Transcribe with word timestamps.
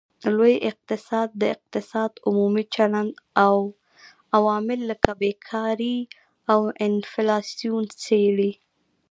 لوی 0.37 0.55
اقتصاد 0.69 1.29
د 1.41 1.43
اقتصاد 1.55 2.11
عمومي 2.27 2.63
چلند 2.75 3.11
او 3.45 3.55
عوامل 4.37 4.79
لکه 4.91 5.11
بیکاري 5.21 5.97
او 6.51 6.59
انفلاسیون 6.87 7.85
څیړي 8.03 8.51